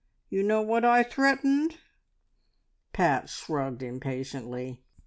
You 0.31 0.41
know 0.41 0.63
what 0.63 0.83
I 0.83 1.03
threatened?" 1.03 1.77
Pat 2.91 3.29
shrugged 3.29 3.83
impatiently. 3.83 4.81